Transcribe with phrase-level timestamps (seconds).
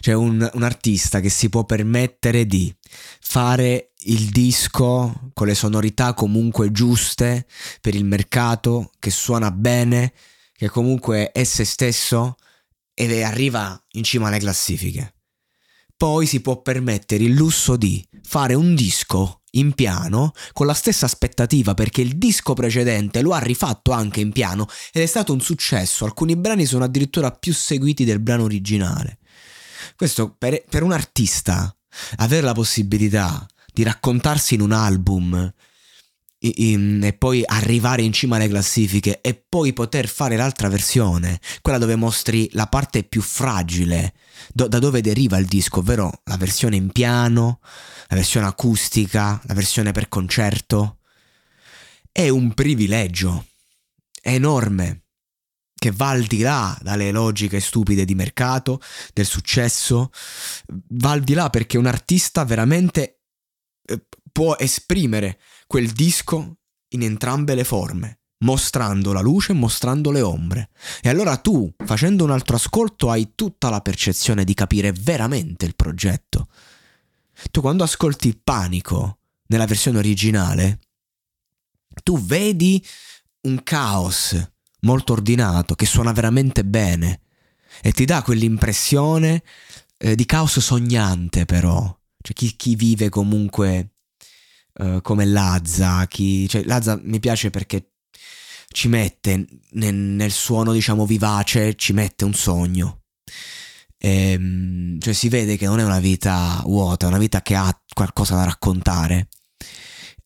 [0.00, 2.74] Cioè un, un artista che si può permettere di
[3.20, 7.46] fare il disco con le sonorità comunque giuste
[7.80, 10.12] per il mercato, che suona bene,
[10.52, 12.36] che comunque è se stesso
[12.94, 15.14] e arriva in cima alle classifiche.
[15.96, 21.06] Poi si può permettere il lusso di fare un disco in piano con la stessa
[21.06, 25.40] aspettativa perché il disco precedente lo ha rifatto anche in piano ed è stato un
[25.40, 29.18] successo, alcuni brani sono addirittura più seguiti del brano originale.
[29.96, 31.74] Questo per, per un artista
[32.16, 35.52] avere la possibilità di raccontarsi in un album
[36.38, 41.78] in, e poi arrivare in cima alle classifiche e poi poter fare l'altra versione, quella
[41.78, 44.14] dove mostri la parte più fragile,
[44.52, 47.60] do, da dove deriva il disco, ovvero la versione in piano,
[48.08, 50.98] la versione acustica, la versione per concerto.
[52.12, 53.46] È un privilegio
[54.22, 55.03] enorme
[55.84, 58.80] che va al di là dalle logiche stupide di mercato,
[59.12, 60.10] del successo,
[60.88, 63.20] va al di là perché un artista veramente
[63.84, 64.02] eh,
[64.32, 66.56] può esprimere quel disco
[66.88, 70.70] in entrambe le forme, mostrando la luce e mostrando le ombre.
[71.02, 75.76] E allora tu, facendo un altro ascolto, hai tutta la percezione di capire veramente il
[75.76, 76.48] progetto.
[77.50, 79.18] Tu quando ascolti Panico
[79.48, 80.78] nella versione originale,
[82.02, 82.82] tu vedi
[83.42, 84.52] un caos
[84.84, 87.20] molto ordinato che suona veramente bene
[87.82, 89.42] e ti dà quell'impressione
[89.98, 91.82] eh, di caos sognante però.
[92.20, 93.96] Cioè chi, chi vive comunque
[94.74, 96.48] uh, come Lazza, chi...
[96.48, 97.90] Cioè, Lazza mi piace perché
[98.68, 103.02] ci mette nel, nel suono diciamo vivace, ci mette un sogno.
[103.98, 107.54] E, ehm, cioè si vede che non è una vita vuota, è una vita che
[107.54, 109.28] ha qualcosa da raccontare.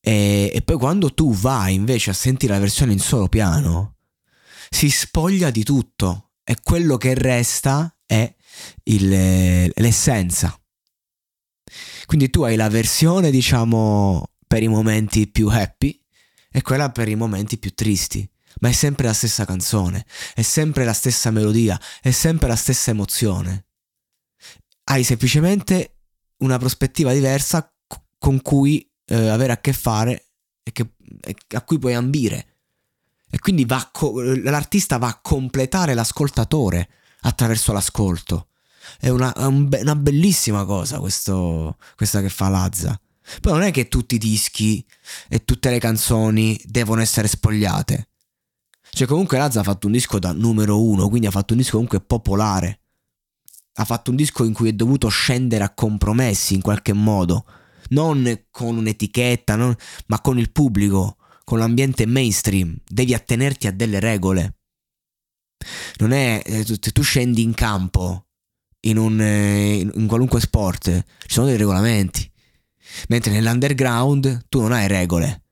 [0.00, 3.93] E, e poi quando tu vai invece a sentire la versione in solo piano,
[4.74, 8.34] si spoglia di tutto e quello che resta è
[8.84, 10.60] il, l'essenza.
[12.06, 16.02] Quindi tu hai la versione, diciamo, per i momenti più happy
[16.50, 18.28] e quella per i momenti più tristi.
[18.60, 22.90] Ma è sempre la stessa canzone, è sempre la stessa melodia, è sempre la stessa
[22.90, 23.66] emozione.
[24.84, 26.00] Hai semplicemente
[26.38, 27.72] una prospettiva diversa
[28.18, 30.30] con cui eh, avere a che fare
[30.64, 32.53] e, che, e a cui puoi ambire.
[33.34, 36.88] E quindi va co- l'artista va a completare l'ascoltatore
[37.22, 38.46] attraverso l'ascolto.
[39.00, 42.96] È una, una bellissima cosa questo, questa che fa Lazza.
[43.40, 44.86] Poi non è che tutti i dischi
[45.28, 48.08] e tutte le canzoni devono essere spogliate.
[48.88, 51.72] Cioè comunque Lazza ha fatto un disco da numero uno, quindi ha fatto un disco
[51.72, 52.82] comunque popolare.
[53.74, 57.44] Ha fatto un disco in cui è dovuto scendere a compromessi in qualche modo.
[57.88, 59.74] Non con un'etichetta, non,
[60.06, 62.76] ma con il pubblico, con l'ambiente mainstream.
[62.84, 64.56] Devi attenerti a delle regole.
[65.98, 66.42] Non è...
[66.44, 68.26] Eh, se tu scendi in campo,
[68.80, 72.32] in, un, eh, in qualunque sport, ci sono dei regolamenti
[73.08, 75.42] Mentre nell'underground tu non hai regole.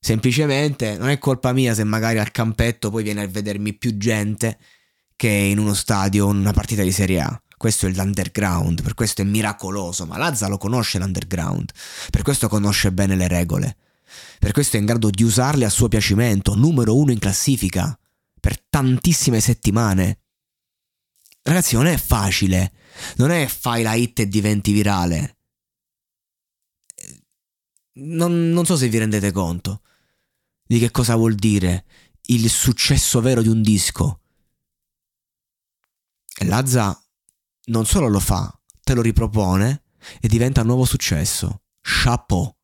[0.00, 4.58] Semplicemente non è colpa mia se magari al campetto poi viene a vedermi più gente
[5.16, 7.42] che in uno stadio o in una partita di Serie A.
[7.56, 11.72] Questo è l'underground, per questo è miracoloso, ma Lazza lo conosce l'underground,
[12.10, 13.76] per questo conosce bene le regole,
[14.38, 17.98] per questo è in grado di usarle a suo piacimento, numero uno in classifica,
[18.40, 20.20] per tantissime settimane.
[21.42, 22.72] Ragazzi, non è facile,
[23.16, 25.38] non è fai la hit e diventi virale
[27.98, 29.82] non, non so se vi rendete conto
[30.64, 31.86] di che cosa vuol dire
[32.26, 34.20] il successo vero di un disco.
[36.44, 37.02] Lazza
[37.66, 38.52] non solo lo fa,
[38.82, 39.84] te lo ripropone
[40.20, 41.62] e diventa un nuovo successo.
[41.80, 42.54] Chapeau.